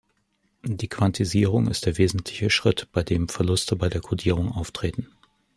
[0.63, 5.09] Die Quantisierung ist der wesentliche Schritt, bei dem Verluste bei der Kodierung auftreten.